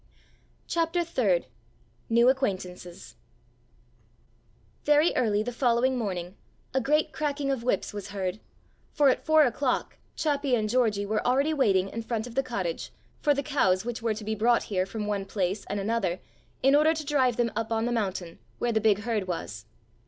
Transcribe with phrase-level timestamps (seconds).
[0.67, 1.45] *CHAPTER THIRD*
[2.09, 3.17] *NEW ACQUAINTANCES*
[4.83, 6.35] Very early the following morning
[6.73, 8.39] a great cracking of whips was heard,
[8.91, 12.91] for at four o'clock Chappi and Georgie were already waiting in front of the cottage
[13.19, 16.19] for the cows which were to be brought here from one place and another
[16.63, 19.65] in order to drive them up on the mountain, where the big herd was.